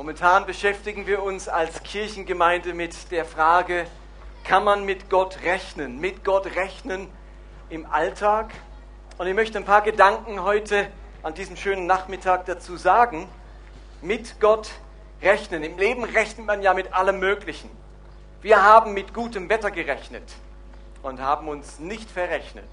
Momentan 0.00 0.46
beschäftigen 0.46 1.06
wir 1.06 1.22
uns 1.22 1.46
als 1.46 1.82
Kirchengemeinde 1.82 2.72
mit 2.72 3.10
der 3.10 3.26
Frage, 3.26 3.86
kann 4.44 4.64
man 4.64 4.86
mit 4.86 5.10
Gott 5.10 5.40
rechnen? 5.44 6.00
Mit 6.00 6.24
Gott 6.24 6.46
rechnen 6.56 7.06
im 7.68 7.84
Alltag? 7.84 8.50
Und 9.18 9.26
ich 9.26 9.34
möchte 9.34 9.58
ein 9.58 9.66
paar 9.66 9.82
Gedanken 9.82 10.42
heute 10.42 10.90
an 11.22 11.34
diesem 11.34 11.54
schönen 11.54 11.84
Nachmittag 11.84 12.46
dazu 12.46 12.78
sagen. 12.78 13.28
Mit 14.00 14.40
Gott 14.40 14.70
rechnen. 15.20 15.62
Im 15.62 15.76
Leben 15.76 16.04
rechnet 16.04 16.46
man 16.46 16.62
ja 16.62 16.72
mit 16.72 16.94
allem 16.94 17.18
Möglichen. 17.18 17.68
Wir 18.40 18.64
haben 18.64 18.94
mit 18.94 19.12
gutem 19.12 19.50
Wetter 19.50 19.70
gerechnet 19.70 20.32
und 21.02 21.20
haben 21.20 21.46
uns 21.46 21.78
nicht 21.78 22.10
verrechnet. 22.10 22.70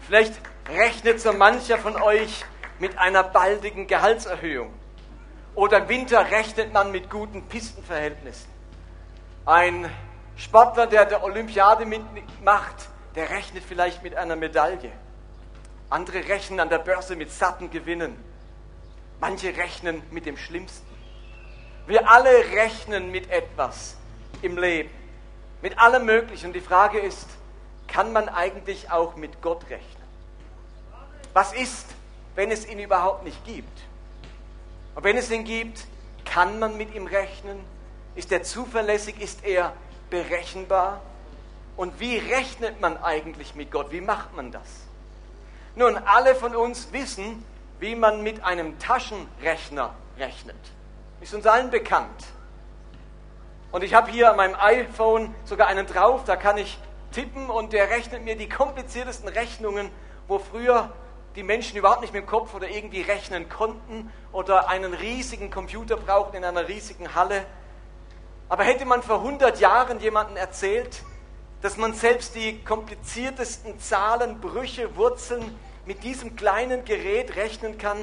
Vielleicht 0.00 0.34
rechnet 0.68 1.22
so 1.22 1.32
mancher 1.32 1.78
von 1.78 1.96
euch 1.96 2.44
mit 2.78 2.98
einer 2.98 3.22
baldigen 3.22 3.86
Gehaltserhöhung. 3.86 4.74
Oder 5.58 5.78
im 5.78 5.88
Winter 5.88 6.30
rechnet 6.30 6.72
man 6.72 6.92
mit 6.92 7.10
guten 7.10 7.42
Pistenverhältnissen. 7.48 8.48
Ein 9.44 9.90
Sportler, 10.36 10.86
der 10.86 11.04
der 11.04 11.24
Olympiade 11.24 11.84
mitmacht, 11.84 12.88
der 13.16 13.28
rechnet 13.30 13.64
vielleicht 13.64 14.04
mit 14.04 14.14
einer 14.14 14.36
Medaille. 14.36 14.92
Andere 15.90 16.28
rechnen 16.28 16.60
an 16.60 16.68
der 16.68 16.78
Börse 16.78 17.16
mit 17.16 17.32
satten 17.32 17.72
Gewinnen. 17.72 18.16
Manche 19.18 19.48
rechnen 19.48 20.00
mit 20.12 20.26
dem 20.26 20.36
Schlimmsten. 20.36 20.86
Wir 21.88 22.08
alle 22.08 22.30
rechnen 22.30 23.10
mit 23.10 23.28
etwas 23.28 23.96
im 24.42 24.58
Leben, 24.58 24.90
mit 25.60 25.76
allem 25.76 26.06
Möglichen. 26.06 26.46
Und 26.46 26.52
die 26.52 26.60
Frage 26.60 27.00
ist, 27.00 27.26
kann 27.88 28.12
man 28.12 28.28
eigentlich 28.28 28.92
auch 28.92 29.16
mit 29.16 29.42
Gott 29.42 29.64
rechnen? 29.68 30.06
Was 31.32 31.52
ist, 31.52 31.86
wenn 32.36 32.52
es 32.52 32.64
ihn 32.64 32.78
überhaupt 32.78 33.24
nicht 33.24 33.44
gibt? 33.44 33.76
Und 34.98 35.04
wenn 35.04 35.16
es 35.16 35.30
ihn 35.30 35.44
gibt, 35.44 35.84
kann 36.24 36.58
man 36.58 36.76
mit 36.76 36.92
ihm 36.92 37.06
rechnen? 37.06 37.60
Ist 38.16 38.32
er 38.32 38.42
zuverlässig? 38.42 39.20
Ist 39.20 39.44
er 39.44 39.72
berechenbar? 40.10 41.02
Und 41.76 42.00
wie 42.00 42.18
rechnet 42.18 42.80
man 42.80 43.00
eigentlich 43.00 43.54
mit 43.54 43.70
Gott? 43.70 43.92
Wie 43.92 44.00
macht 44.00 44.34
man 44.34 44.50
das? 44.50 44.66
Nun, 45.76 45.96
alle 45.98 46.34
von 46.34 46.56
uns 46.56 46.92
wissen, 46.92 47.44
wie 47.78 47.94
man 47.94 48.24
mit 48.24 48.42
einem 48.42 48.76
Taschenrechner 48.80 49.94
rechnet. 50.18 50.56
Ist 51.20 51.32
uns 51.32 51.46
allen 51.46 51.70
bekannt. 51.70 52.24
Und 53.70 53.84
ich 53.84 53.94
habe 53.94 54.10
hier 54.10 54.32
an 54.32 54.36
meinem 54.36 54.56
iPhone 54.56 55.32
sogar 55.44 55.68
einen 55.68 55.86
drauf, 55.86 56.24
da 56.24 56.34
kann 56.34 56.58
ich 56.58 56.76
tippen 57.12 57.48
und 57.48 57.72
der 57.72 57.88
rechnet 57.88 58.24
mir 58.24 58.34
die 58.34 58.48
kompliziertesten 58.48 59.28
Rechnungen, 59.28 59.92
wo 60.26 60.40
früher 60.40 60.92
die 61.38 61.44
Menschen 61.44 61.78
überhaupt 61.78 62.00
nicht 62.00 62.12
mit 62.12 62.24
dem 62.24 62.26
Kopf 62.26 62.52
oder 62.52 62.68
irgendwie 62.68 63.00
rechnen 63.00 63.48
konnten 63.48 64.12
oder 64.32 64.68
einen 64.68 64.92
riesigen 64.92 65.52
Computer 65.52 65.96
brauchten 65.96 66.38
in 66.38 66.44
einer 66.44 66.66
riesigen 66.66 67.14
Halle. 67.14 67.44
Aber 68.48 68.64
hätte 68.64 68.84
man 68.84 69.04
vor 69.04 69.18
100 69.18 69.60
Jahren 69.60 70.00
jemandem 70.00 70.36
erzählt, 70.36 71.04
dass 71.62 71.76
man 71.76 71.94
selbst 71.94 72.34
die 72.34 72.58
kompliziertesten 72.64 73.78
Zahlen, 73.78 74.40
Brüche, 74.40 74.96
Wurzeln 74.96 75.56
mit 75.86 76.02
diesem 76.02 76.34
kleinen 76.34 76.84
Gerät 76.84 77.36
rechnen 77.36 77.78
kann, 77.78 77.98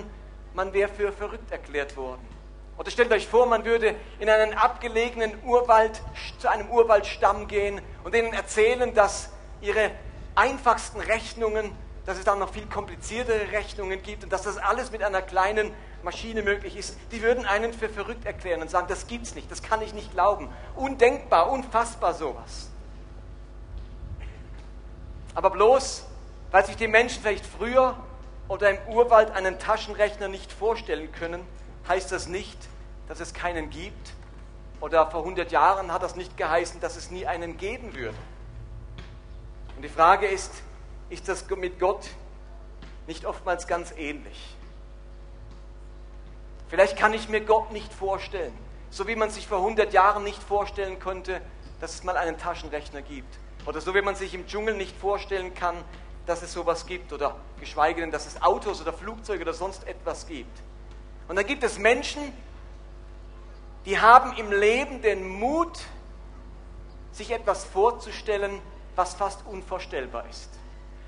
man 0.54 0.72
wäre 0.72 0.88
für 0.88 1.12
verrückt 1.12 1.52
erklärt 1.52 1.98
worden. 1.98 2.26
Oder 2.78 2.90
stellt 2.90 3.12
euch 3.12 3.28
vor, 3.28 3.48
man 3.48 3.66
würde 3.66 3.96
in 4.20 4.30
einen 4.30 4.54
abgelegenen 4.54 5.34
Urwald, 5.44 6.02
zu 6.40 6.50
einem 6.50 6.70
Urwaldstamm 6.70 7.50
gehen 7.50 7.82
und 8.06 8.14
denen 8.14 8.32
erzählen, 8.32 8.94
dass 8.94 9.30
ihre 9.60 9.92
einfachsten 10.36 11.02
Rechnungen 11.02 11.76
dass 12.06 12.18
es 12.18 12.24
dann 12.24 12.40
noch 12.40 12.52
viel 12.52 12.68
kompliziertere 12.68 13.52
Rechnungen 13.52 14.02
gibt 14.02 14.24
und 14.24 14.32
dass 14.32 14.44
das 14.44 14.58
alles 14.58 14.92
mit 14.92 15.04
einer 15.04 15.22
kleinen 15.22 15.74
Maschine 16.04 16.44
möglich 16.44 16.78
ist, 16.78 16.98
die 17.12 17.22
würden 17.22 17.46
einen 17.46 17.74
für 17.74 17.90
verrückt 17.90 18.26
erklären 18.26 18.62
und 18.62 18.70
sagen, 18.70 18.88
das 18.88 19.08
gibt's 19.08 19.34
nicht, 19.34 19.50
das 19.50 19.64
kann 19.64 19.82
ich 19.82 19.94
nicht 19.94 20.12
glauben. 20.12 20.50
Undenkbar, 20.76 21.52
unfassbar 21.52 22.14
sowas. 22.14 22.70
Aber 25.34 25.50
bloß, 25.50 26.06
weil 26.52 26.66
sich 26.66 26.78
die 26.78 26.88
Menschen 26.88 27.22
vielleicht 27.22 27.46
früher 27.46 27.98
oder 28.48 28.70
im 28.70 28.94
Urwald 28.94 29.32
einen 29.32 29.58
Taschenrechner 29.58 30.28
nicht 30.28 30.52
vorstellen 30.52 31.12
können, 31.12 31.42
heißt 31.90 32.12
das 32.12 32.28
nicht, 32.28 32.58
dass 33.08 33.20
es 33.20 33.34
keinen 33.34 33.70
gibt. 33.70 34.14
Oder 34.80 35.10
vor 35.10 35.22
100 35.22 35.52
Jahren 35.52 35.92
hat 35.92 36.04
das 36.04 36.16
nicht 36.16 36.38
geheißen, 36.38 36.80
dass 36.80 36.96
es 36.96 37.10
nie 37.10 37.26
einen 37.26 37.58
geben 37.58 37.96
würde. 37.96 38.18
Und 39.76 39.82
die 39.82 39.90
Frage 39.90 40.28
ist, 40.28 40.52
ist 41.10 41.28
das 41.28 41.50
mit 41.50 41.80
Gott 41.80 42.10
nicht 43.08 43.26
oftmals 43.26 43.68
ganz 43.68 43.92
ähnlich. 43.98 44.56
Vielleicht 46.68 46.98
kann 46.98 47.14
ich 47.14 47.30
mir 47.30 47.42
Gott 47.42 47.72
nicht 47.72 47.94
vorstellen, 47.94 48.54
so 48.90 49.08
wie 49.08 49.16
man 49.16 49.30
sich 49.30 49.48
vor 49.48 49.60
100 49.60 49.94
Jahren 49.94 50.24
nicht 50.24 50.42
vorstellen 50.42 51.00
konnte, 51.00 51.42
dass 51.80 51.94
es 51.94 52.04
mal 52.04 52.18
einen 52.18 52.38
Taschenrechner 52.38 53.02
gibt. 53.02 53.38
Oder 53.66 53.82
so 53.82 53.94
wie 53.94 54.02
man 54.02 54.16
sich 54.16 54.34
im 54.34 54.48
Dschungel 54.48 54.76
nicht 54.76 54.96
vorstellen 54.98 55.54
kann, 55.54 55.76
dass 56.26 56.42
es 56.42 56.54
sowas 56.54 56.86
gibt. 56.86 57.14
Oder 57.14 57.36
geschweige 57.60 58.02
denn, 58.02 58.12
dass 58.12 58.26
es 58.26 58.42
Autos 58.42 58.82
oder 58.82 58.94
Flugzeuge 58.94 59.44
oder 59.44 59.54
sonst 59.54 59.88
etwas 59.88 60.28
gibt. 60.28 60.60
Und 61.28 61.36
dann 61.36 61.46
gibt 61.46 61.64
es 61.64 61.78
Menschen, 61.78 62.34
die 63.86 64.00
haben 64.00 64.36
im 64.38 64.52
Leben 64.52 65.02
den 65.02 65.28
Mut, 65.28 65.80
sich 67.12 67.32
etwas 67.32 67.64
vorzustellen, 67.64 68.60
was 68.96 69.14
fast 69.14 69.46
unvorstellbar 69.46 70.26
ist. 70.30 70.50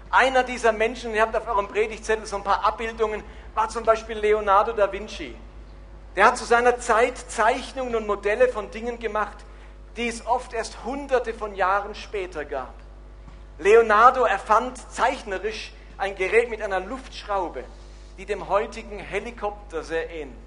Einer 0.09 0.43
dieser 0.43 0.71
Menschen, 0.71 1.13
ihr 1.13 1.21
habt 1.21 1.35
auf 1.35 1.47
eurem 1.47 1.67
Predigtzettel 1.67 2.25
so 2.25 2.37
ein 2.37 2.43
paar 2.43 2.65
Abbildungen, 2.65 3.23
war 3.53 3.69
zum 3.69 3.83
Beispiel 3.83 4.17
Leonardo 4.17 4.71
da 4.71 4.91
Vinci. 4.91 5.35
Der 6.15 6.25
hat 6.25 6.37
zu 6.37 6.45
seiner 6.45 6.79
Zeit 6.79 7.17
Zeichnungen 7.17 7.95
und 7.95 8.07
Modelle 8.07 8.47
von 8.47 8.71
Dingen 8.71 8.99
gemacht, 8.99 9.37
die 9.97 10.07
es 10.07 10.25
oft 10.25 10.53
erst 10.53 10.83
hunderte 10.85 11.33
von 11.33 11.55
Jahren 11.55 11.93
später 11.93 12.45
gab. 12.45 12.73
Leonardo 13.59 14.23
erfand 14.23 14.77
zeichnerisch 14.91 15.73
ein 15.97 16.15
Gerät 16.15 16.49
mit 16.49 16.61
einer 16.61 16.79
Luftschraube, 16.79 17.63
die 18.17 18.25
dem 18.25 18.47
heutigen 18.47 18.99
Helikopter 18.99 19.83
sehr 19.83 20.09
ähnelt. 20.09 20.37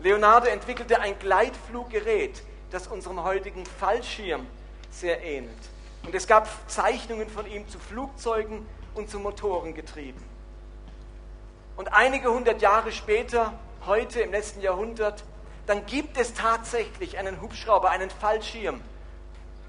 Leonardo 0.00 0.46
entwickelte 0.46 1.00
ein 1.00 1.18
Gleitfluggerät, 1.18 2.42
das 2.70 2.86
unserem 2.86 3.22
heutigen 3.22 3.66
Fallschirm 3.66 4.46
sehr 4.90 5.22
ähnelt. 5.22 5.52
Und 6.04 6.14
es 6.14 6.26
gab 6.26 6.48
Zeichnungen 6.68 7.28
von 7.28 7.46
ihm 7.46 7.68
zu 7.68 7.78
Flugzeugen 7.78 8.66
und 8.94 9.10
zu 9.10 9.18
Motorengetrieben. 9.18 10.22
Und 11.76 11.92
einige 11.92 12.32
hundert 12.32 12.62
Jahre 12.62 12.92
später, 12.92 13.52
heute 13.86 14.20
im 14.20 14.30
letzten 14.30 14.60
Jahrhundert, 14.60 15.24
dann 15.66 15.86
gibt 15.86 16.18
es 16.18 16.34
tatsächlich 16.34 17.18
einen 17.18 17.40
Hubschrauber, 17.40 17.90
einen 17.90 18.10
Fallschirm, 18.10 18.80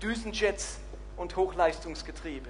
Düsenjets 0.01 0.77
und 1.17 1.35
Hochleistungsgetriebe. 1.35 2.49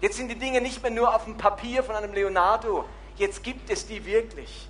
Jetzt 0.00 0.16
sind 0.16 0.28
die 0.28 0.38
Dinge 0.38 0.60
nicht 0.60 0.82
mehr 0.82 0.90
nur 0.92 1.14
auf 1.14 1.24
dem 1.24 1.38
Papier 1.38 1.82
von 1.82 1.96
einem 1.96 2.12
Leonardo, 2.12 2.84
jetzt 3.16 3.42
gibt 3.42 3.70
es 3.70 3.86
die 3.86 4.04
wirklich. 4.04 4.68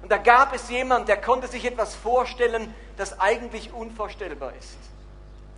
Und 0.00 0.10
da 0.10 0.16
gab 0.16 0.54
es 0.54 0.68
jemanden, 0.70 1.06
der 1.06 1.20
konnte 1.20 1.46
sich 1.46 1.64
etwas 1.64 1.94
vorstellen, 1.94 2.74
das 2.96 3.20
eigentlich 3.20 3.72
unvorstellbar 3.72 4.54
ist. 4.58 4.78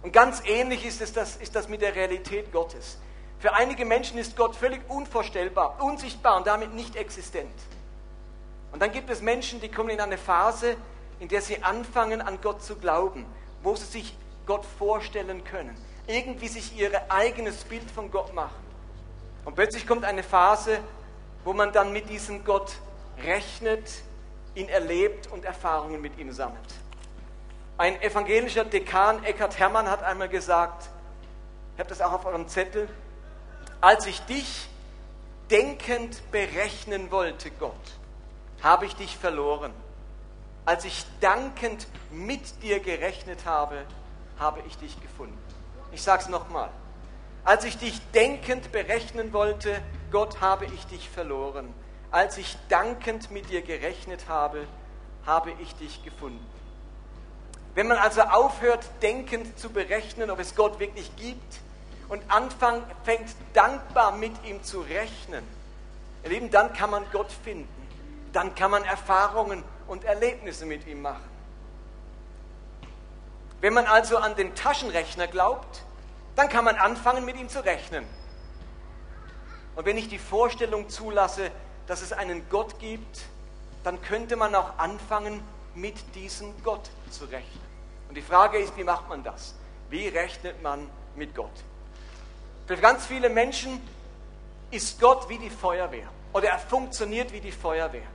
Und 0.04 0.12
ganz 0.12 0.42
ähnlich 0.44 0.84
ist, 0.84 1.00
es 1.00 1.15
das, 1.15 1.37
ist 1.37 1.56
das 1.56 1.66
mit 1.66 1.81
der 1.81 1.94
Realität 1.97 2.53
Gottes. 2.53 2.98
Für 3.38 3.54
einige 3.54 3.87
Menschen 3.87 4.19
ist 4.19 4.37
Gott 4.37 4.54
völlig 4.54 4.82
unvorstellbar, 4.87 5.82
unsichtbar 5.82 6.37
und 6.37 6.47
damit 6.47 6.75
nicht 6.75 6.94
existent. 6.94 7.54
Und 8.70 8.82
dann 8.82 8.92
gibt 8.92 9.09
es 9.09 9.22
Menschen, 9.22 9.62
die 9.62 9.70
kommen 9.70 9.88
in 9.88 10.00
eine 10.00 10.19
Phase, 10.19 10.76
in 11.20 11.28
der 11.28 11.41
sie 11.41 11.62
anfangen, 11.62 12.20
an 12.20 12.38
Gott 12.42 12.62
zu 12.62 12.76
glauben, 12.76 13.25
wo 13.62 13.75
sie 13.76 13.87
sich 13.87 14.15
Gott 14.44 14.66
vorstellen 14.78 15.42
können, 15.42 15.75
irgendwie 16.06 16.48
sich 16.48 16.76
ihr 16.76 16.91
eigenes 17.10 17.65
Bild 17.65 17.91
von 17.91 18.10
Gott 18.10 18.34
machen. 18.34 18.62
Und 19.47 19.54
plötzlich 19.54 19.86
kommt 19.86 20.04
eine 20.04 20.22
Phase, 20.22 20.81
wo 21.44 21.54
man 21.54 21.72
dann 21.72 21.94
mit 21.94 22.10
diesem 22.10 22.44
Gott 22.44 22.72
rechnet, 23.25 23.91
ihn 24.54 24.69
erlebt 24.69 25.28
und 25.32 25.47
Erfahrungen 25.47 26.03
mit 26.03 26.19
ihm 26.19 26.31
sammelt. 26.31 26.60
Ein 27.76 28.00
evangelischer 28.03 28.65
Dekan, 28.65 29.24
Eckhard 29.24 29.59
Hermann, 29.59 29.91
hat 29.91 30.03
einmal 30.04 30.28
gesagt, 30.28 30.88
ich 31.74 31.80
habe 31.80 31.88
das 31.88 32.00
auch 32.00 32.12
auf 32.12 32.24
eurem 32.24 32.47
Zettel, 32.47 32.88
als 33.80 34.06
ich 34.06 34.21
dich 34.26 34.68
denkend 35.50 36.30
berechnen 36.30 37.10
wollte, 37.10 37.50
Gott, 37.50 37.74
habe 38.62 38.86
ich 38.86 38.94
dich 38.94 39.16
verloren. 39.16 39.72
Als 40.65 40.84
ich 40.84 41.04
dankend 41.21 41.88
mit 42.12 42.62
dir 42.62 42.78
gerechnet 42.78 43.44
habe, 43.44 43.84
habe 44.38 44.60
ich 44.68 44.78
dich 44.78 45.00
gefunden. 45.03 45.36
Ich 45.91 46.03
sage 46.03 46.22
es 46.22 46.28
nochmal. 46.28 46.71
Als 47.44 47.65
ich 47.65 47.76
dich 47.76 48.00
denkend 48.12 48.71
berechnen 48.71 49.32
wollte, 49.32 49.82
Gott, 50.12 50.41
habe 50.41 50.65
ich 50.66 50.86
dich 50.86 51.10
verloren. 51.10 51.74
Als 52.12 52.38
ich 52.38 52.56
dankend 52.68 53.32
mit 53.32 53.50
dir 53.50 53.62
gerechnet 53.62 54.28
habe, 54.28 54.66
habe 55.26 55.53
ich 55.60 55.74
dich 55.74 56.04
gefunden. 56.04 56.53
Wenn 57.74 57.88
man 57.88 57.98
also 57.98 58.22
aufhört, 58.22 58.84
denkend 59.03 59.59
zu 59.59 59.71
berechnen, 59.71 60.30
ob 60.30 60.38
es 60.38 60.54
Gott 60.54 60.78
wirklich 60.78 61.15
gibt 61.16 61.60
und 62.09 62.22
anfängt, 62.28 63.34
dankbar 63.53 64.12
mit 64.12 64.32
ihm 64.44 64.62
zu 64.62 64.80
rechnen, 64.80 65.44
Lieben, 66.24 66.50
dann 66.50 66.72
kann 66.72 66.91
man 66.91 67.04
Gott 67.12 67.30
finden. 67.30 67.68
Dann 68.32 68.54
kann 68.54 68.71
man 68.71 68.84
Erfahrungen 68.84 69.62
und 69.86 70.04
Erlebnisse 70.04 70.65
mit 70.65 70.86
ihm 70.86 71.03
machen. 71.03 71.28
Wenn 73.60 73.74
man 73.74 73.86
also 73.86 74.18
an 74.18 74.34
den 74.34 74.54
Taschenrechner 74.54 75.26
glaubt, 75.26 75.82
dann 76.36 76.48
kann 76.48 76.65
man 76.65 76.76
anfangen, 76.76 77.24
mit 77.24 77.36
ihm 77.36 77.48
zu 77.48 77.65
rechnen. 77.65 78.04
Und 79.76 79.86
wenn 79.86 79.97
ich 79.97 80.09
die 80.09 80.18
Vorstellung 80.18 80.88
zulasse, 80.88 81.50
dass 81.86 82.03
es 82.03 82.12
einen 82.12 82.48
Gott 82.48 82.78
gibt, 82.78 83.22
dann 83.82 84.00
könnte 84.00 84.36
man 84.36 84.54
auch 84.54 84.78
anfangen, 84.78 85.42
mit 85.74 85.97
diesem 86.15 86.53
Gott 86.62 86.91
zu 87.10 87.24
rechnen. 87.24 87.65
Und 88.09 88.16
die 88.16 88.22
Frage 88.22 88.59
ist, 88.59 88.76
wie 88.76 88.84
macht 88.84 89.09
man 89.09 89.22
das? 89.22 89.54
Wie 89.91 90.09
rechnet 90.09 90.62
man 90.62 90.88
mit 91.16 91.34
Gott? 91.34 91.53
Für 92.66 92.76
ganz 92.76 93.06
viele 93.06 93.28
Menschen 93.28 93.80
ist 94.71 95.00
Gott 95.00 95.28
wie 95.28 95.38
die 95.38 95.50
Feuerwehr 95.50 96.09
oder 96.32 96.48
er 96.48 96.59
funktioniert 96.59 97.32
wie 97.32 97.41
die 97.41 97.53
Feuerwehr. 97.53 98.06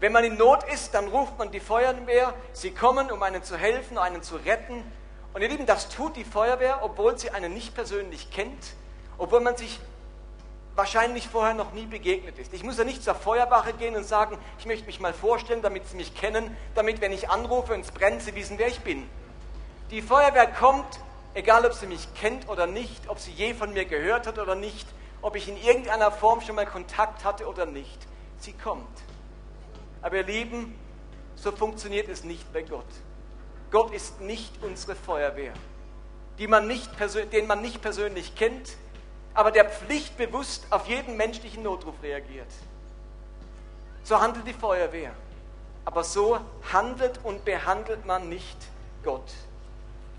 Wenn 0.00 0.12
man 0.12 0.24
in 0.24 0.36
Not 0.36 0.64
ist, 0.64 0.94
dann 0.94 1.06
ruft 1.08 1.38
man 1.38 1.52
die 1.52 1.60
Feuerwehr, 1.60 2.34
sie 2.52 2.72
kommen, 2.72 3.10
um 3.12 3.22
einen 3.22 3.44
zu 3.44 3.56
helfen, 3.56 3.98
einen 3.98 4.22
zu 4.22 4.34
retten. 4.34 4.82
Und 5.32 5.42
ihr 5.42 5.48
Lieben, 5.48 5.64
das 5.64 5.88
tut 5.88 6.16
die 6.16 6.24
Feuerwehr, 6.24 6.80
obwohl 6.82 7.16
sie 7.16 7.30
einen 7.30 7.54
nicht 7.54 7.74
persönlich 7.74 8.32
kennt, 8.32 8.74
obwohl 9.16 9.40
man 9.40 9.56
sich 9.56 9.78
wahrscheinlich 10.74 11.28
vorher 11.28 11.54
noch 11.54 11.72
nie 11.72 11.86
begegnet 11.86 12.38
ist. 12.38 12.52
Ich 12.54 12.62
muss 12.62 12.78
ja 12.78 12.84
nicht 12.84 13.02
zur 13.02 13.14
Feuerwache 13.14 13.72
gehen 13.74 13.94
und 13.94 14.04
sagen, 14.04 14.38
ich 14.58 14.66
möchte 14.66 14.86
mich 14.86 15.00
mal 15.00 15.12
vorstellen, 15.12 15.62
damit 15.62 15.86
sie 15.86 15.96
mich 15.96 16.14
kennen, 16.14 16.56
damit, 16.74 17.00
wenn 17.00 17.12
ich 17.12 17.30
anrufe 17.30 17.74
und 17.74 17.80
es 17.80 17.90
brennt, 17.90 18.22
sie 18.22 18.34
wissen, 18.34 18.58
wer 18.58 18.68
ich 18.68 18.80
bin. 18.80 19.08
Die 19.90 20.00
Feuerwehr 20.00 20.46
kommt, 20.46 21.00
egal 21.34 21.66
ob 21.66 21.74
sie 21.74 21.86
mich 21.86 22.08
kennt 22.14 22.48
oder 22.48 22.66
nicht, 22.66 23.08
ob 23.08 23.18
sie 23.18 23.32
je 23.32 23.54
von 23.54 23.72
mir 23.72 23.84
gehört 23.84 24.26
hat 24.26 24.38
oder 24.38 24.54
nicht, 24.54 24.86
ob 25.20 25.36
ich 25.36 25.48
in 25.48 25.56
irgendeiner 25.56 26.10
Form 26.10 26.40
schon 26.40 26.56
mal 26.56 26.66
Kontakt 26.66 27.24
hatte 27.24 27.46
oder 27.46 27.66
nicht. 27.66 27.98
Sie 28.38 28.52
kommt. 28.52 28.88
Aber 30.00 30.16
ihr 30.16 30.24
Lieben, 30.24 30.74
so 31.36 31.52
funktioniert 31.52 32.08
es 32.08 32.24
nicht 32.24 32.52
bei 32.52 32.62
Gott. 32.62 32.86
Gott 33.70 33.92
ist 33.92 34.20
nicht 34.20 34.62
unsere 34.62 34.94
Feuerwehr, 34.94 35.52
man 36.46 36.66
nicht 36.66 36.90
den 37.32 37.46
man 37.46 37.62
nicht 37.62 37.80
persönlich 37.80 38.34
kennt, 38.34 38.76
aber 39.34 39.50
der 39.50 39.68
pflichtbewusst 39.68 40.66
auf 40.70 40.86
jeden 40.86 41.16
menschlichen 41.16 41.62
Notruf 41.62 41.94
reagiert. 42.02 42.50
So 44.04 44.20
handelt 44.20 44.46
die 44.46 44.52
Feuerwehr. 44.52 45.12
Aber 45.84 46.04
so 46.04 46.38
handelt 46.72 47.20
und 47.24 47.44
behandelt 47.44 48.06
man 48.06 48.28
nicht 48.28 48.56
Gott. 49.02 49.32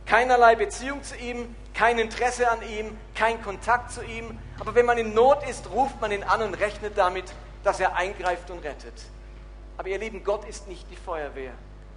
Keinerlei 0.05 0.55
Beziehung 0.55 1.03
zu 1.03 1.15
ihm, 1.15 1.55
kein 1.73 1.97
Interesse 1.97 2.49
an 2.49 2.61
ihm, 2.61 2.97
kein 3.15 3.41
Kontakt 3.41 3.91
zu 3.91 4.03
ihm. 4.03 4.37
Aber 4.59 4.75
wenn 4.75 4.85
man 4.85 4.97
in 4.97 5.13
Not 5.13 5.47
ist, 5.47 5.69
ruft 5.71 6.01
man 6.01 6.11
ihn 6.11 6.23
an 6.23 6.41
und 6.41 6.55
rechnet 6.55 6.97
damit, 6.97 7.25
dass 7.63 7.79
er 7.79 7.95
eingreift 7.95 8.49
und 8.51 8.59
rettet. 8.59 8.93
Aber 9.77 9.87
ihr 9.87 9.97
Lieben, 9.97 10.23
Gott 10.23 10.45
ist 10.45 10.67
nicht 10.67 10.89
die 10.91 10.95
Feuerwehr. 10.95 11.53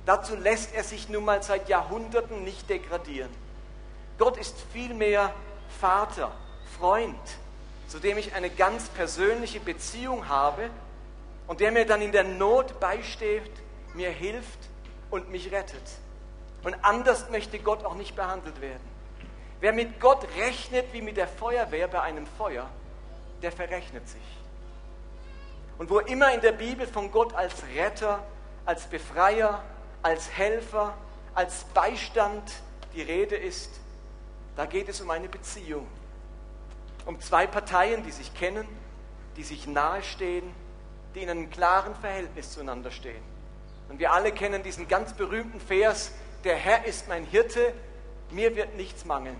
Dazu 0.06 0.36
lässt 0.36 0.74
er 0.74 0.84
sich 0.84 1.08
nun 1.08 1.24
mal 1.24 1.42
seit 1.42 1.68
Jahrhunderten 1.68 2.44
nicht 2.44 2.70
degradieren. 2.70 3.30
Gott 4.18 4.36
ist 4.36 4.56
vielmehr 4.72 5.32
Vater, 5.80 6.30
Freund, 6.78 7.18
zu 7.88 7.98
dem 7.98 8.18
ich 8.18 8.34
eine 8.34 8.50
ganz 8.50 8.88
persönliche 8.88 9.60
Beziehung 9.60 10.28
habe 10.28 10.70
und 11.46 11.60
der 11.60 11.72
mir 11.72 11.86
dann 11.86 12.02
in 12.02 12.12
der 12.12 12.24
Not 12.24 12.80
beisteht, 12.80 13.50
mir 13.94 14.10
hilft 14.10 14.58
und 15.10 15.30
mich 15.30 15.52
rettet. 15.52 15.82
Und 16.64 16.74
anders 16.82 17.30
möchte 17.30 17.58
Gott 17.58 17.84
auch 17.84 17.94
nicht 17.94 18.16
behandelt 18.16 18.60
werden. 18.60 18.82
Wer 19.60 19.72
mit 19.72 20.00
Gott 20.00 20.26
rechnet 20.36 20.92
wie 20.92 21.00
mit 21.00 21.16
der 21.16 21.28
Feuerwehr 21.28 21.88
bei 21.88 22.02
einem 22.02 22.26
Feuer, 22.26 22.68
der 23.42 23.52
verrechnet 23.52 24.08
sich. 24.08 24.20
Und 25.78 25.90
wo 25.90 26.00
immer 26.00 26.32
in 26.34 26.40
der 26.40 26.52
Bibel 26.52 26.86
von 26.86 27.10
Gott 27.10 27.34
als 27.34 27.54
Retter, 27.74 28.22
als 28.64 28.86
Befreier, 28.86 29.62
als 30.02 30.30
Helfer, 30.30 30.94
als 31.34 31.64
Beistand 31.72 32.52
die 32.94 33.02
Rede 33.02 33.36
ist, 33.36 33.70
da 34.56 34.66
geht 34.66 34.88
es 34.88 35.00
um 35.00 35.10
eine 35.10 35.28
Beziehung 35.28 35.86
um 37.06 37.20
zwei 37.20 37.46
Parteien, 37.46 38.02
die 38.02 38.10
sich 38.10 38.34
kennen, 38.34 38.66
die 39.36 39.42
sich 39.42 39.66
nahestehen, 39.66 40.52
die 41.14 41.22
in 41.22 41.30
einem 41.30 41.50
klaren 41.50 41.94
Verhältnis 41.94 42.52
zueinander 42.52 42.90
stehen. 42.90 43.22
Und 43.88 43.98
wir 43.98 44.12
alle 44.12 44.32
kennen 44.32 44.62
diesen 44.62 44.88
ganz 44.88 45.12
berühmten 45.14 45.60
Vers, 45.60 46.12
der 46.44 46.56
Herr 46.56 46.84
ist 46.84 47.08
mein 47.08 47.24
Hirte, 47.24 47.72
mir 48.30 48.54
wird 48.56 48.76
nichts 48.76 49.04
mangeln. 49.04 49.36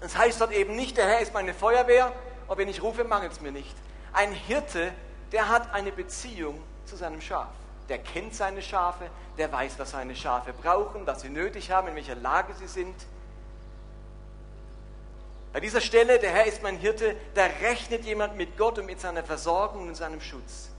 Das 0.00 0.16
heißt 0.16 0.40
dort 0.40 0.52
eben 0.52 0.76
nicht, 0.76 0.96
der 0.96 1.06
Herr 1.06 1.20
ist 1.20 1.32
meine 1.32 1.54
Feuerwehr, 1.54 2.12
aber 2.46 2.58
wenn 2.58 2.68
ich 2.68 2.82
rufe, 2.82 3.04
mangelt 3.04 3.32
es 3.32 3.40
mir 3.40 3.52
nicht. 3.52 3.74
Ein 4.12 4.32
Hirte, 4.32 4.92
der 5.32 5.48
hat 5.48 5.72
eine 5.72 5.92
Beziehung 5.92 6.60
zu 6.86 6.96
seinem 6.96 7.20
Schaf. 7.20 7.48
Der 7.88 7.98
kennt 7.98 8.34
seine 8.34 8.62
Schafe, 8.62 9.10
der 9.38 9.50
weiß, 9.52 9.78
was 9.78 9.92
seine 9.92 10.14
Schafe 10.14 10.52
brauchen, 10.52 11.06
was 11.06 11.22
sie 11.22 11.30
nötig 11.30 11.70
haben, 11.70 11.88
in 11.88 11.94
welcher 11.94 12.16
Lage 12.16 12.52
sie 12.54 12.66
sind. 12.66 12.94
Bei 15.52 15.60
dieser 15.60 15.80
Stelle, 15.80 16.18
der 16.18 16.30
Herr 16.30 16.46
ist 16.46 16.62
mein 16.62 16.76
Hirte, 16.76 17.16
da 17.34 17.46
rechnet 17.62 18.04
jemand 18.04 18.36
mit 18.36 18.58
Gott 18.58 18.78
und 18.78 18.86
mit 18.86 19.00
seiner 19.00 19.24
Versorgung 19.24 19.88
und 19.88 19.94
seinem 19.94 20.20
Schutz. 20.20 20.70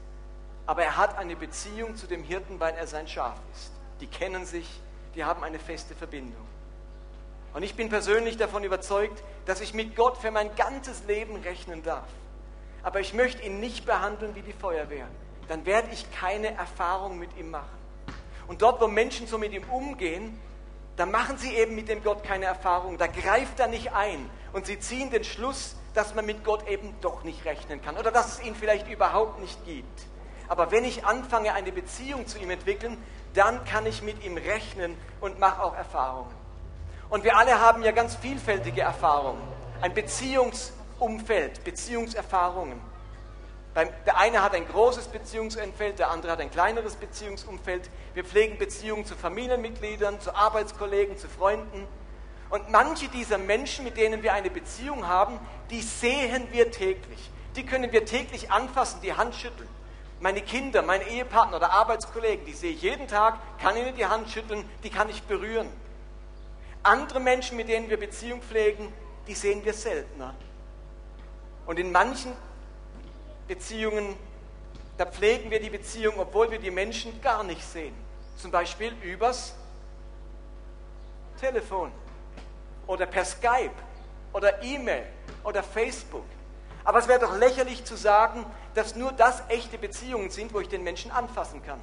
Aber 0.67 0.83
er 0.83 0.97
hat 0.97 1.17
eine 1.17 1.35
Beziehung 1.35 1.95
zu 1.95 2.05
dem 2.05 2.23
Hirten, 2.23 2.59
weil 2.59 2.75
er 2.75 2.85
sein 2.85 3.07
Schaf 3.07 3.37
ist. 3.53 3.71
Die 3.99 4.07
kennen 4.07 4.45
sich, 4.45 4.67
die 5.15 5.25
haben 5.25 5.43
eine 5.43 5.57
feste 5.57 5.95
Verbindung. 5.95 6.45
Und 7.53 7.63
ich 7.63 7.73
bin 7.73 7.89
persönlich 7.89 8.37
davon 8.37 8.63
überzeugt, 8.63 9.23
dass 9.47 9.59
ich 9.59 9.73
mit 9.73 9.95
Gott 9.95 10.17
für 10.17 10.29
mein 10.29 10.55
ganzes 10.55 11.03
Leben 11.05 11.35
rechnen 11.37 11.81
darf. 11.81 12.07
Aber 12.83 12.99
ich 12.99 13.15
möchte 13.15 13.41
ihn 13.41 13.59
nicht 13.59 13.87
behandeln 13.87 14.35
wie 14.35 14.43
die 14.43 14.53
Feuerwehr. 14.53 15.07
Dann 15.47 15.65
werde 15.65 15.89
ich 15.91 16.05
keine 16.11 16.53
Erfahrung 16.55 17.17
mit 17.17 17.35
ihm 17.37 17.49
machen. 17.49 17.77
Und 18.47 18.61
dort, 18.61 18.79
wo 18.79 18.87
Menschen 18.87 19.25
so 19.25 19.39
mit 19.39 19.51
ihm 19.51 19.63
umgehen, 19.63 20.39
da 20.95 21.07
machen 21.07 21.37
sie 21.39 21.55
eben 21.55 21.75
mit 21.75 21.89
dem 21.89 22.03
Gott 22.03 22.23
keine 22.23 22.45
Erfahrung. 22.45 22.99
Da 22.99 23.07
greift 23.07 23.59
er 23.59 23.67
nicht 23.67 23.91
ein 23.93 24.29
und 24.53 24.65
sie 24.65 24.79
ziehen 24.79 25.11
den 25.11 25.23
Schluss, 25.23 25.75
dass 25.93 26.15
man 26.15 26.25
mit 26.25 26.43
Gott 26.43 26.67
eben 26.67 26.95
doch 27.01 27.23
nicht 27.23 27.45
rechnen 27.45 27.81
kann 27.81 27.97
oder 27.97 28.11
dass 28.11 28.33
es 28.33 28.45
ihn 28.45 28.55
vielleicht 28.55 28.87
überhaupt 28.89 29.39
nicht 29.39 29.63
gibt. 29.65 30.07
Aber 30.47 30.71
wenn 30.71 30.83
ich 30.83 31.05
anfange, 31.05 31.53
eine 31.53 31.71
Beziehung 31.71 32.27
zu 32.27 32.39
ihm 32.39 32.49
entwickeln, 32.49 32.97
dann 33.33 33.63
kann 33.65 33.85
ich 33.85 34.01
mit 34.01 34.23
ihm 34.23 34.37
rechnen 34.37 34.97
und 35.21 35.39
mache 35.39 35.61
auch 35.61 35.75
Erfahrungen. 35.75 36.33
Und 37.09 37.23
wir 37.23 37.37
alle 37.37 37.59
haben 37.59 37.83
ja 37.83 37.91
ganz 37.91 38.15
vielfältige 38.15 38.81
Erfahrungen. 38.81 39.41
Ein 39.81 39.93
Beziehungsumfeld, 39.93 41.63
Beziehungserfahrungen. 41.63 42.79
Der 44.05 44.17
eine 44.17 44.43
hat 44.43 44.55
ein 44.55 44.67
großes 44.67 45.07
Beziehungsumfeld, 45.07 45.99
der 45.99 46.09
andere 46.09 46.33
hat 46.33 46.41
ein 46.41 46.51
kleineres 46.51 46.95
Beziehungsumfeld. 46.95 47.89
Wir 48.13 48.25
pflegen 48.25 48.57
Beziehungen 48.57 49.05
zu 49.05 49.15
Familienmitgliedern, 49.15 50.19
zu 50.19 50.35
Arbeitskollegen, 50.35 51.17
zu 51.17 51.29
Freunden. 51.29 51.87
Und 52.49 52.69
manche 52.69 53.07
dieser 53.09 53.37
Menschen, 53.37 53.85
mit 53.85 53.97
denen 53.97 54.23
wir 54.23 54.33
eine 54.33 54.49
Beziehung 54.49 55.07
haben, 55.07 55.39
die 55.69 55.81
sehen 55.81 56.47
wir 56.51 56.71
täglich. 56.71 57.29
Die 57.55 57.65
können 57.65 57.91
wir 57.91 58.05
täglich 58.05 58.51
anfassen, 58.51 59.01
die 59.01 59.13
Hand 59.13 59.35
schütteln. 59.35 59.69
Meine 60.19 60.41
Kinder, 60.41 60.81
mein 60.81 61.01
Ehepartner 61.07 61.57
oder 61.57 61.71
Arbeitskollegen, 61.71 62.45
die 62.45 62.53
sehe 62.53 62.71
ich 62.71 62.81
jeden 62.81 63.07
Tag, 63.07 63.37
kann 63.59 63.77
ihnen 63.77 63.95
die 63.95 64.05
Hand 64.05 64.29
schütteln, 64.29 64.67
die 64.83 64.89
kann 64.89 65.09
ich 65.09 65.23
berühren. 65.23 65.69
Andere 66.83 67.19
Menschen, 67.19 67.55
mit 67.55 67.69
denen 67.69 67.89
wir 67.89 67.97
Beziehung 67.97 68.41
pflegen, 68.41 68.91
die 69.27 69.33
sehen 69.33 69.63
wir 69.63 69.73
seltener. 69.73 70.33
Und 71.67 71.77
in 71.77 71.91
manchen 71.91 72.33
Beziehungen, 73.47 74.15
da 74.97 75.05
pflegen 75.05 75.51
wir 75.51 75.59
die 75.59 75.69
Beziehung, 75.69 76.15
obwohl 76.17 76.51
wir 76.51 76.59
die 76.59 76.71
Menschen 76.71 77.21
gar 77.21 77.43
nicht 77.43 77.63
sehen. 77.63 77.93
Zum 78.35 78.51
Beispiel 78.51 78.93
übers 79.03 79.55
Telefon 81.39 81.91
oder 82.89 83.05
per 83.05 83.23
Skype 83.23 83.71
oder 84.33 84.63
E-Mail 84.63 85.03
oder 85.43 85.61
Facebook. 85.61 86.25
Aber 86.83 86.97
es 86.97 87.07
wäre 87.07 87.19
doch 87.19 87.37
lächerlich 87.37 87.85
zu 87.85 87.95
sagen, 87.95 88.43
dass 88.73 88.95
nur 88.95 89.11
das 89.11 89.43
echte 89.47 89.77
Beziehungen 89.77 90.31
sind, 90.31 90.53
wo 90.53 90.59
ich 90.59 90.69
den 90.69 90.83
Menschen 90.83 91.11
anfassen 91.11 91.63
kann. 91.63 91.79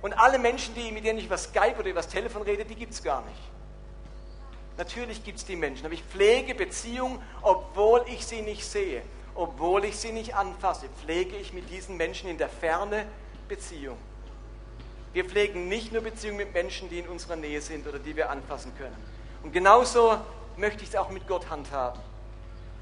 Und 0.00 0.12
alle 0.16 0.38
Menschen, 0.38 0.72
die, 0.76 0.92
mit 0.92 1.04
denen 1.04 1.18
ich 1.18 1.26
über 1.26 1.36
Skype 1.36 1.74
oder 1.78 1.88
über 1.88 2.00
das 2.00 2.08
Telefon 2.08 2.42
rede, 2.42 2.64
die 2.64 2.76
gibt 2.76 2.92
es 2.92 3.02
gar 3.02 3.22
nicht. 3.22 3.40
Natürlich 4.76 5.24
gibt 5.24 5.38
es 5.38 5.44
die 5.44 5.56
Menschen, 5.56 5.84
aber 5.84 5.94
ich 5.94 6.04
pflege 6.04 6.54
Beziehungen, 6.54 7.20
obwohl 7.42 8.04
ich 8.06 8.24
sie 8.24 8.42
nicht 8.42 8.64
sehe, 8.64 9.02
obwohl 9.34 9.84
ich 9.84 9.96
sie 9.96 10.12
nicht 10.12 10.36
anfasse, 10.36 10.88
pflege 11.02 11.36
ich 11.36 11.52
mit 11.52 11.68
diesen 11.70 11.96
Menschen 11.96 12.30
in 12.30 12.38
der 12.38 12.48
Ferne 12.48 13.04
Beziehung. 13.48 13.98
Wir 15.12 15.24
pflegen 15.24 15.66
nicht 15.66 15.92
nur 15.92 16.02
Beziehungen 16.02 16.36
mit 16.36 16.52
Menschen, 16.52 16.88
die 16.88 17.00
in 17.00 17.08
unserer 17.08 17.34
Nähe 17.34 17.60
sind 17.60 17.88
oder 17.88 17.98
die 17.98 18.14
wir 18.14 18.30
anfassen 18.30 18.72
können. 18.78 19.17
Und 19.42 19.52
genauso 19.52 20.18
möchte 20.56 20.82
ich 20.82 20.90
es 20.90 20.96
auch 20.96 21.10
mit 21.10 21.26
Gott 21.26 21.48
handhaben. 21.50 22.00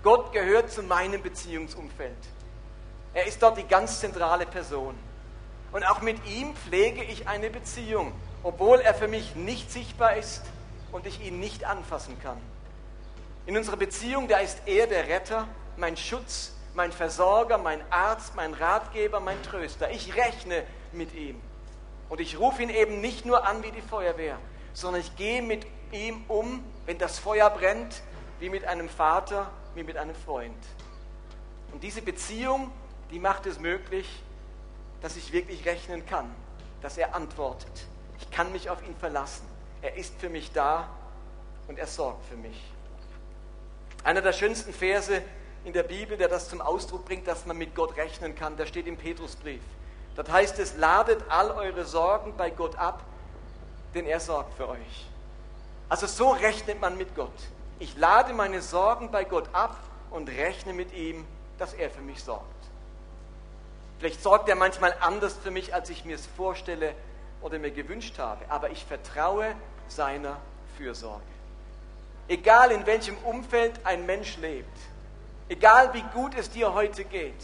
Gott 0.03 0.33
gehört 0.33 0.71
zu 0.71 0.83
meinem 0.83 1.23
Beziehungsumfeld. 1.23 2.17
Er 3.13 3.27
ist 3.27 3.43
dort 3.43 3.59
die 3.59 3.67
ganz 3.67 4.01
zentrale 4.01 4.47
Person. 4.47 4.95
Und 5.73 5.85
auch 5.85 6.01
mit 6.01 6.25
ihm 6.27 6.55
pflege 6.55 7.03
ich 7.03 7.29
eine 7.29 7.51
Beziehung, 7.51 8.13
obwohl 8.43 8.81
er 8.81 8.95
für 8.95 9.09
mich 9.09 9.35
nicht 9.35 9.71
sichtbar 9.71 10.17
ist 10.17 10.43
und 10.93 11.07
ich 11.07 11.21
ihn 11.21 11.41
nicht 11.41 11.65
anfassen 11.65 12.19
kann. 12.23 12.39
In 13.47 13.57
unserer 13.57 13.77
Beziehung, 13.77 14.29
da 14.29 14.39
ist 14.39 14.63
er 14.67 14.87
der 14.87 15.09
Retter, 15.09 15.49
mein 15.77 15.97
Schutz, 15.97 16.53
mein 16.75 16.93
Versorger, 16.93 17.59
mein 17.59 17.81
Arzt, 17.91 18.35
mein 18.35 18.55
Ratgeber, 18.55 19.21
mein 19.21 19.43
Tröster. 19.43 19.91
Ich 19.91 20.17
rechne 20.17 20.63
mit 20.93 21.15
ihm. 21.15 21.41
Und 22.09 22.21
ich 22.21 22.39
rufe 22.39 22.63
ihn 22.63 22.71
eben 22.71 23.01
nicht 23.01 23.27
nur 23.27 23.47
an 23.47 23.63
wie 23.63 23.73
die 23.73 23.83
Feuerwehr, 23.83 24.39
sondern 24.73 25.01
ich 25.01 25.17
gehe 25.17 25.43
mit 25.43 25.67
ihm 25.93 26.25
um, 26.29 26.65
wenn 26.87 26.99
das 26.99 27.19
Feuer 27.19 27.51
brennt, 27.51 28.03
wie 28.41 28.49
mit 28.49 28.65
einem 28.65 28.89
Vater, 28.89 29.51
wie 29.75 29.83
mit 29.83 29.97
einem 29.97 30.15
Freund. 30.15 30.57
Und 31.73 31.83
diese 31.83 32.03
Beziehung, 32.03 32.71
die 33.11 33.19
macht 33.19 33.47
es 33.47 33.59
möglich, 33.59 34.23
dass 35.03 35.17
ich 35.17 35.33
wirklich 35.33 35.65
rechnen 35.67 36.07
kann, 36.07 36.31
dass 36.83 36.97
er 36.99 37.15
antwortet. 37.15 37.87
Ich 38.19 38.31
kann 38.31 38.53
mich 38.53 38.71
auf 38.71 38.83
ihn 38.87 38.97
verlassen. 38.97 39.47
Er 39.83 39.97
ist 39.97 40.15
für 40.19 40.29
mich 40.29 40.53
da 40.53 40.89
und 41.69 41.79
er 41.79 41.87
sorgt 41.87 42.25
für 42.27 42.37
mich. 42.37 42.63
Einer 44.05 44.23
der 44.23 44.33
schönsten 44.33 44.73
Verse 44.73 45.23
in 45.65 45.73
der 45.73 45.83
Bibel, 45.83 46.17
der 46.17 46.29
das 46.29 46.49
zum 46.49 46.61
Ausdruck 46.61 47.05
bringt, 47.05 47.27
dass 47.27 47.45
man 47.45 47.59
mit 47.59 47.75
Gott 47.75 47.97
rechnen 47.97 48.35
kann, 48.35 48.57
der 48.57 48.67
steht 48.67 48.87
im 48.87 48.97
Petrusbrief. 48.97 49.63
Dort 50.15 50.31
heißt 50.31 50.59
es, 50.61 50.77
ladet 50.77 51.25
all 51.29 51.51
eure 51.51 51.85
Sorgen 51.85 52.35
bei 52.37 52.51
Gott 52.51 52.77
ab, 52.77 53.03
denn 53.95 54.07
er 54.07 54.21
sorgt 54.21 54.55
für 54.55 54.69
euch. 54.69 55.07
Also 55.89 56.07
so 56.07 56.31
rechnet 56.31 56.81
man 56.81 56.97
mit 56.97 57.15
Gott. 57.15 57.33
Ich 57.79 57.97
lade 57.97 58.33
meine 58.33 58.63
Sorgen 58.63 59.11
bei 59.11 59.25
Gott 59.25 59.49
ab 59.53 59.77
und 60.11 60.29
rechne 60.29 60.73
mit 60.73 60.93
ihm, 60.93 61.25
dass 61.59 61.75
er 61.75 61.91
für 61.91 62.01
mich 62.01 62.23
sorgt. 62.23 62.45
Vielleicht 63.99 64.23
sorgt 64.23 64.49
er 64.49 64.57
manchmal 64.57 64.95
anders 65.01 65.37
für 65.43 65.51
mich, 65.51 65.75
als 65.75 65.89
ich 65.91 66.05
mir 66.05 66.17
es 66.17 66.27
vorstelle 66.27 66.95
oder 67.41 67.59
mir 67.59 67.71
gewünscht 67.71 68.19
habe, 68.19 68.45
aber 68.51 68.71
ich 68.71 68.85
vertraue 68.85 69.55
seiner 69.89 70.37
Fürsorge. 70.77 71.23
Egal 72.29 72.73
in 72.73 72.85
welchem 72.87 73.17
Umfeld 73.19 73.79
ein 73.85 74.05
Mensch 74.05 74.37
lebt, 74.39 74.77
egal 75.49 75.95
wie 75.95 76.03
gut 76.13 76.35
es 76.37 76.51
dir 76.51 76.75
heute 76.75 77.05
geht, 77.05 77.43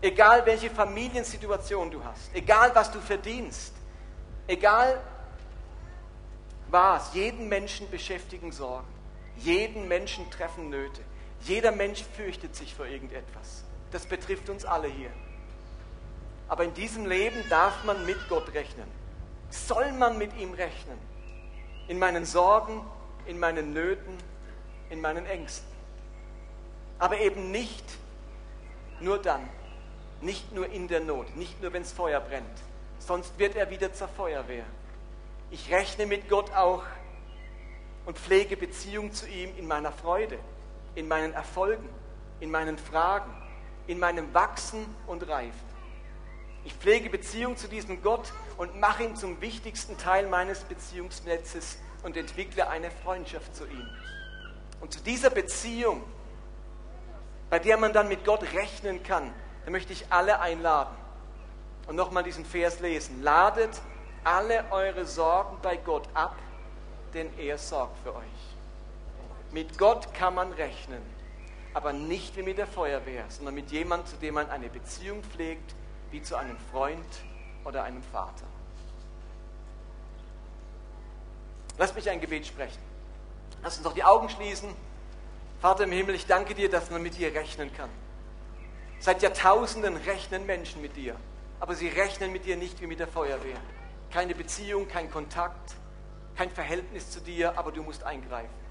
egal 0.00 0.44
welche 0.44 0.68
Familiensituation 0.68 1.90
du 1.90 2.02
hast, 2.04 2.34
egal 2.34 2.74
was 2.74 2.90
du 2.90 3.00
verdienst, 3.00 3.72
egal 4.48 5.00
was, 6.72 7.14
jeden 7.14 7.48
Menschen 7.48 7.88
beschäftigen 7.90 8.50
Sorgen, 8.50 8.88
jeden 9.36 9.88
Menschen 9.88 10.28
treffen 10.30 10.70
Nöte, 10.70 11.02
jeder 11.42 11.72
Mensch 11.72 12.02
fürchtet 12.16 12.56
sich 12.56 12.74
vor 12.74 12.86
irgendetwas. 12.86 13.64
Das 13.90 14.06
betrifft 14.06 14.48
uns 14.48 14.64
alle 14.64 14.88
hier. 14.88 15.10
Aber 16.48 16.64
in 16.64 16.74
diesem 16.74 17.06
Leben 17.06 17.44
darf 17.48 17.84
man 17.84 18.04
mit 18.06 18.16
Gott 18.28 18.52
rechnen. 18.54 18.86
Soll 19.50 19.92
man 19.92 20.18
mit 20.18 20.36
ihm 20.38 20.52
rechnen? 20.52 20.98
In 21.88 21.98
meinen 21.98 22.24
Sorgen, 22.24 22.84
in 23.26 23.38
meinen 23.38 23.72
Nöten, 23.72 24.16
in 24.90 25.00
meinen 25.00 25.26
Ängsten. 25.26 25.70
Aber 26.98 27.18
eben 27.18 27.50
nicht 27.50 27.84
nur 29.00 29.18
dann, 29.18 29.48
nicht 30.20 30.52
nur 30.52 30.68
in 30.68 30.88
der 30.88 31.00
Not, 31.00 31.36
nicht 31.36 31.60
nur 31.60 31.72
wenn 31.72 31.82
es 31.82 31.92
Feuer 31.92 32.20
brennt, 32.20 32.46
sonst 32.98 33.38
wird 33.38 33.56
er 33.56 33.68
wieder 33.70 33.92
zur 33.92 34.08
Feuerwehr. 34.08 34.64
Ich 35.52 35.70
rechne 35.70 36.06
mit 36.06 36.30
Gott 36.30 36.50
auch 36.54 36.82
und 38.06 38.18
pflege 38.18 38.56
Beziehung 38.56 39.12
zu 39.12 39.28
ihm 39.28 39.50
in 39.58 39.68
meiner 39.68 39.92
Freude, 39.92 40.38
in 40.94 41.06
meinen 41.06 41.34
Erfolgen, 41.34 41.86
in 42.40 42.50
meinen 42.50 42.78
Fragen, 42.78 43.30
in 43.86 43.98
meinem 43.98 44.32
Wachsen 44.32 44.86
und 45.06 45.28
Reifen. 45.28 45.60
Ich 46.64 46.72
pflege 46.72 47.10
Beziehung 47.10 47.58
zu 47.58 47.68
diesem 47.68 48.02
Gott 48.02 48.32
und 48.56 48.80
mache 48.80 49.04
ihn 49.04 49.14
zum 49.14 49.42
wichtigsten 49.42 49.98
Teil 49.98 50.26
meines 50.26 50.60
Beziehungsnetzes 50.60 51.76
und 52.02 52.16
entwickle 52.16 52.70
eine 52.70 52.90
Freundschaft 52.90 53.54
zu 53.54 53.66
ihm. 53.66 53.90
Und 54.80 54.94
zu 54.94 55.00
dieser 55.00 55.28
Beziehung, 55.28 56.02
bei 57.50 57.58
der 57.58 57.76
man 57.76 57.92
dann 57.92 58.08
mit 58.08 58.24
Gott 58.24 58.42
rechnen 58.54 59.02
kann, 59.02 59.30
da 59.66 59.70
möchte 59.70 59.92
ich 59.92 60.06
alle 60.08 60.40
einladen. 60.40 60.96
Und 61.88 61.96
nochmal 61.96 62.22
diesen 62.22 62.46
Vers 62.46 62.80
lesen. 62.80 63.22
Ladet 63.22 63.82
alle 64.24 64.64
eure 64.70 65.04
Sorgen 65.04 65.58
bei 65.62 65.76
Gott 65.76 66.08
ab, 66.14 66.36
denn 67.14 67.30
er 67.38 67.58
sorgt 67.58 67.98
für 68.02 68.14
euch. 68.14 68.22
Mit 69.50 69.76
Gott 69.78 70.14
kann 70.14 70.34
man 70.34 70.52
rechnen, 70.52 71.02
aber 71.74 71.92
nicht 71.92 72.36
wie 72.36 72.42
mit 72.42 72.58
der 72.58 72.66
Feuerwehr, 72.66 73.24
sondern 73.28 73.54
mit 73.54 73.70
jemandem, 73.70 74.06
zu 74.06 74.16
dem 74.16 74.34
man 74.34 74.48
eine 74.50 74.68
Beziehung 74.68 75.22
pflegt, 75.22 75.74
wie 76.10 76.22
zu 76.22 76.36
einem 76.36 76.56
Freund 76.70 77.06
oder 77.64 77.84
einem 77.84 78.02
Vater. 78.02 78.46
Lass 81.78 81.94
mich 81.94 82.08
ein 82.08 82.20
Gebet 82.20 82.46
sprechen. 82.46 82.80
Lass 83.62 83.76
uns 83.76 83.84
doch 83.84 83.94
die 83.94 84.04
Augen 84.04 84.28
schließen. 84.28 84.74
Vater 85.60 85.84
im 85.84 85.92
Himmel, 85.92 86.14
ich 86.14 86.26
danke 86.26 86.54
dir, 86.54 86.70
dass 86.70 86.90
man 86.90 87.02
mit 87.02 87.16
dir 87.16 87.34
rechnen 87.34 87.72
kann. 87.74 87.90
Seit 88.98 89.22
Jahrtausenden 89.22 89.96
rechnen 89.96 90.46
Menschen 90.46 90.80
mit 90.82 90.96
dir, 90.96 91.16
aber 91.60 91.74
sie 91.74 91.88
rechnen 91.88 92.32
mit 92.32 92.44
dir 92.44 92.56
nicht 92.56 92.80
wie 92.80 92.86
mit 92.86 93.00
der 93.00 93.08
Feuerwehr. 93.08 93.56
Keine 94.12 94.34
Beziehung, 94.34 94.88
kein 94.88 95.10
Kontakt, 95.10 95.74
kein 96.36 96.50
Verhältnis 96.50 97.10
zu 97.10 97.20
dir, 97.20 97.58
aber 97.58 97.72
du 97.72 97.82
musst 97.82 98.04
eingreifen. 98.04 98.62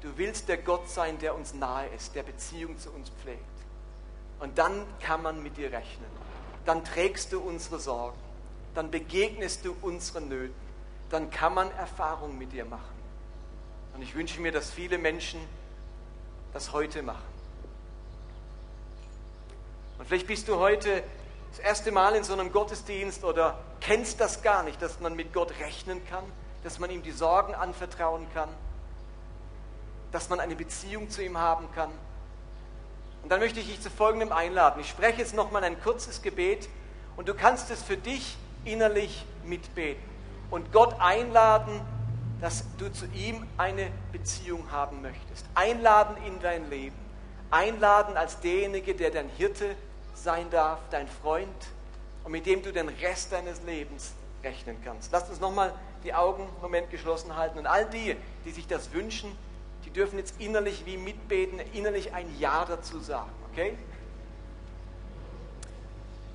Du 0.00 0.16
willst 0.16 0.48
der 0.48 0.56
Gott 0.56 0.88
sein, 0.88 1.18
der 1.18 1.34
uns 1.34 1.52
nahe 1.52 1.86
ist, 1.88 2.14
der 2.14 2.22
Beziehung 2.22 2.78
zu 2.78 2.90
uns 2.90 3.10
pflegt. 3.10 3.44
Und 4.38 4.56
dann 4.56 4.86
kann 5.00 5.22
man 5.22 5.42
mit 5.42 5.58
dir 5.58 5.70
rechnen. 5.70 6.08
Dann 6.64 6.82
trägst 6.84 7.32
du 7.32 7.40
unsere 7.40 7.78
Sorgen. 7.78 8.16
Dann 8.74 8.90
begegnest 8.90 9.64
du 9.66 9.76
unseren 9.82 10.28
Nöten. 10.28 10.54
Dann 11.10 11.30
kann 11.30 11.52
man 11.52 11.70
Erfahrungen 11.72 12.38
mit 12.38 12.52
dir 12.52 12.64
machen. 12.64 12.94
Und 13.94 14.02
ich 14.02 14.14
wünsche 14.14 14.40
mir, 14.40 14.52
dass 14.52 14.70
viele 14.70 14.96
Menschen 14.96 15.40
das 16.54 16.72
heute 16.72 17.02
machen. 17.02 17.28
Und 19.98 20.06
vielleicht 20.06 20.26
bist 20.26 20.48
du 20.48 20.56
heute 20.56 21.02
das 21.50 21.58
erste 21.58 21.92
Mal 21.92 22.14
in 22.14 22.24
so 22.24 22.32
einem 22.32 22.52
Gottesdienst 22.52 23.24
oder 23.24 23.58
kennst 23.80 24.20
das 24.20 24.42
gar 24.42 24.62
nicht, 24.62 24.80
dass 24.80 25.00
man 25.00 25.16
mit 25.16 25.32
Gott 25.32 25.52
rechnen 25.60 26.04
kann, 26.06 26.24
dass 26.62 26.78
man 26.78 26.90
ihm 26.90 27.02
die 27.02 27.12
Sorgen 27.12 27.54
anvertrauen 27.54 28.26
kann, 28.32 28.48
dass 30.12 30.28
man 30.28 30.40
eine 30.40 30.54
Beziehung 30.54 31.10
zu 31.10 31.22
ihm 31.22 31.38
haben 31.38 31.68
kann. 31.74 31.90
Und 33.22 33.30
dann 33.30 33.40
möchte 33.40 33.60
ich 33.60 33.66
dich 33.66 33.80
zu 33.80 33.90
folgendem 33.90 34.32
einladen. 34.32 34.80
Ich 34.80 34.88
spreche 34.88 35.18
jetzt 35.18 35.34
nochmal 35.34 35.64
ein 35.64 35.80
kurzes 35.82 36.22
Gebet 36.22 36.68
und 37.16 37.28
du 37.28 37.34
kannst 37.34 37.70
es 37.70 37.82
für 37.82 37.96
dich 37.96 38.36
innerlich 38.64 39.24
mitbeten 39.44 40.02
und 40.50 40.72
Gott 40.72 40.94
einladen, 41.00 41.80
dass 42.40 42.64
du 42.78 42.90
zu 42.90 43.06
ihm 43.06 43.46
eine 43.58 43.90
Beziehung 44.12 44.70
haben 44.70 45.02
möchtest. 45.02 45.46
Einladen 45.54 46.16
in 46.24 46.40
dein 46.40 46.70
Leben. 46.70 46.96
Einladen 47.50 48.16
als 48.16 48.40
derjenige, 48.40 48.94
der 48.94 49.10
dein 49.10 49.28
Hirte 49.28 49.76
sein 50.14 50.50
darf, 50.50 50.80
dein 50.90 51.08
Freund 51.08 51.48
und 52.24 52.32
mit 52.32 52.46
dem 52.46 52.62
du 52.62 52.72
den 52.72 52.88
Rest 52.88 53.32
deines 53.32 53.62
Lebens 53.62 54.12
rechnen 54.42 54.76
kannst. 54.84 55.12
Lass 55.12 55.28
uns 55.28 55.40
nochmal 55.40 55.74
die 56.04 56.14
Augen 56.14 56.44
einen 56.44 56.60
Moment 56.62 56.90
geschlossen 56.90 57.36
halten. 57.36 57.58
Und 57.58 57.66
all 57.66 57.88
die, 57.88 58.16
die 58.44 58.50
sich 58.50 58.66
das 58.66 58.92
wünschen, 58.92 59.36
die 59.84 59.90
dürfen 59.90 60.18
jetzt 60.18 60.40
innerlich 60.40 60.84
wie 60.86 60.96
mitbeten, 60.96 61.60
innerlich 61.72 62.14
ein 62.14 62.26
Ja 62.38 62.64
dazu 62.64 63.00
sagen. 63.00 63.30
Okay? 63.52 63.76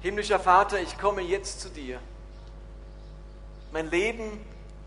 Himmlischer 0.02 0.40
Vater, 0.40 0.80
ich 0.80 0.98
komme 0.98 1.22
jetzt 1.22 1.62
zu 1.62 1.70
dir. 1.70 2.00
Mein 3.72 3.90
Leben, 3.90 4.40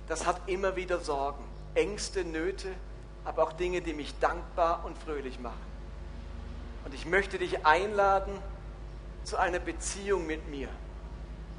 das 0.07 0.27
hat 0.27 0.41
immer 0.47 0.77
wieder 0.77 1.01
Sorgen, 1.01 1.45
Ängste, 1.75 2.25
Nöte, 2.25 2.69
aber 3.25 3.43
auch 3.43 3.53
Dinge, 3.53 3.83
die 3.83 3.93
mich 3.93 4.19
dankbar 4.21 4.85
und 4.85 4.97
fröhlich 4.97 5.39
machen. 5.39 5.69
Und 6.85 6.95
ich 6.95 7.05
möchte 7.05 7.39
dich 7.39 7.67
einladen 7.67 8.33
zu 9.29 9.37
einer 9.37 9.59
Beziehung 9.59 10.27
mit 10.27 10.49
mir. 10.49 10.69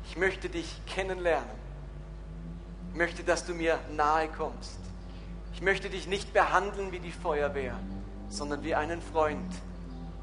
Ich 0.05 0.17
möchte 0.17 0.49
dich 0.49 0.81
kennenlernen. 0.88 1.59
Ich 2.89 2.97
möchte, 2.97 3.23
dass 3.23 3.45
du 3.45 3.53
mir 3.53 3.77
nahe 3.91 4.27
kommst. 4.27 4.79
Ich 5.53 5.61
möchte 5.61 5.88
dich 5.91 6.07
nicht 6.07 6.33
behandeln 6.33 6.91
wie 6.91 6.99
die 6.99 7.11
Feuerwehr, 7.11 7.75
sondern 8.27 8.63
wie 8.63 8.73
einen 8.73 9.03
Freund. 9.03 9.53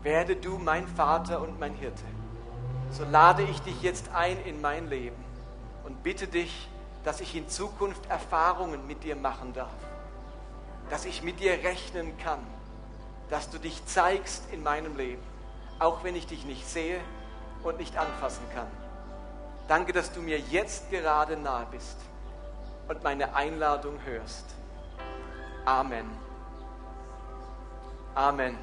Werde 0.02 0.34
du 0.34 0.58
mein 0.58 0.88
Vater 0.88 1.40
und 1.40 1.60
mein 1.60 1.74
Hirte. 1.74 2.02
So 2.90 3.04
lade 3.04 3.44
ich 3.44 3.60
dich 3.60 3.80
jetzt 3.80 4.08
ein 4.12 4.44
in 4.44 4.60
mein 4.60 4.88
Leben 4.90 5.24
und 5.84 6.02
bitte 6.02 6.26
dich, 6.26 6.68
dass 7.04 7.20
ich 7.20 7.36
in 7.36 7.48
Zukunft 7.48 8.06
Erfahrungen 8.06 8.88
mit 8.88 9.04
dir 9.04 9.14
machen 9.14 9.52
darf. 9.52 9.70
Dass 10.90 11.04
ich 11.04 11.22
mit 11.22 11.38
dir 11.38 11.52
rechnen 11.52 12.18
kann. 12.18 12.40
Dass 13.30 13.50
du 13.50 13.58
dich 13.58 13.86
zeigst 13.86 14.50
in 14.50 14.64
meinem 14.64 14.96
Leben. 14.96 15.22
Auch 15.78 16.02
wenn 16.02 16.16
ich 16.16 16.26
dich 16.26 16.44
nicht 16.44 16.68
sehe 16.68 17.00
und 17.66 17.78
nicht 17.78 17.96
anfassen 17.96 18.44
kann. 18.54 18.68
Danke, 19.68 19.92
dass 19.92 20.12
du 20.12 20.20
mir 20.20 20.38
jetzt 20.38 20.90
gerade 20.90 21.36
nahe 21.36 21.66
bist 21.70 21.96
und 22.88 23.02
meine 23.02 23.34
Einladung 23.34 23.98
hörst. 24.04 24.46
Amen. 25.64 26.06
Amen. 28.14 28.56